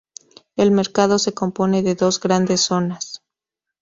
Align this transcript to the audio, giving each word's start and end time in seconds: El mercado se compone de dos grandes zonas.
El 0.55 0.71
mercado 0.71 1.19
se 1.19 1.31
compone 1.35 1.83
de 1.83 1.93
dos 1.93 2.19
grandes 2.19 2.61
zonas. 2.61 3.21